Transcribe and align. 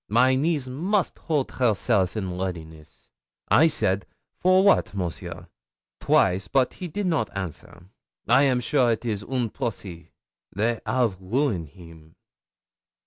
My 0.09 0.33
niece 0.33 0.65
must 0.67 1.19
hold 1.19 1.51
herself 1.51 2.17
in 2.17 2.35
readiness." 2.39 3.11
I 3.49 3.67
said, 3.67 4.07
"For 4.39 4.63
what, 4.63 4.95
Monsieur?" 4.95 5.47
twice; 5.99 6.47
bote 6.47 6.73
he 6.73 6.87
did 6.87 7.05
not 7.05 7.29
answer. 7.37 7.85
I 8.27 8.41
am 8.41 8.61
sure 8.61 8.91
it 8.93 9.05
is 9.05 9.21
un 9.21 9.51
procès. 9.51 10.09
They 10.55 10.79
'av 10.87 11.17
ruin 11.21 11.65
him. 11.67 12.15